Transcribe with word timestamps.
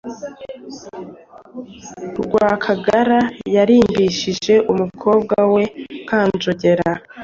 Rwakagara 2.19 3.19
yarimbishije 3.55 4.53
umukobwa 4.71 5.35
we 5.53 5.63
Kanjogera 6.07 6.89